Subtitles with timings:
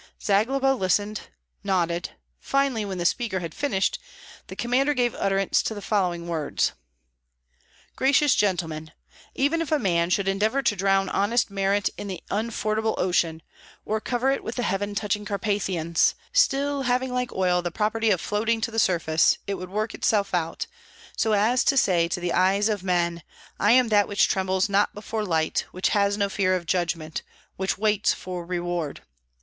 [0.19, 1.21] Zagloba listened,
[1.63, 2.09] nodded;
[2.39, 3.99] finally, when the speaker had finished,
[4.47, 6.71] the commander gave utterance to the following words,
[7.95, 8.93] "Gracious gentlemen!
[9.35, 13.43] Even if a man should endeavor to drown honest merit in the unfordable ocean,
[13.85, 18.19] or cover it with the heaven touching Carpathians, still, having like oil the property of
[18.19, 20.65] floating to the surface, it would work itself out,
[21.15, 23.21] so as to say to the eyes of men,
[23.59, 27.21] 'I am that which trembles not before light, which has no fear of judgment,
[27.57, 29.03] which waits for reward.'